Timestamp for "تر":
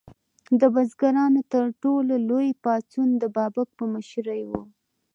1.53-1.65